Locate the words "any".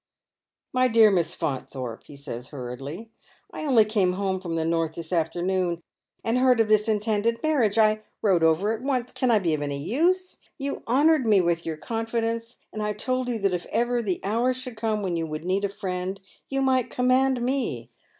9.61-9.77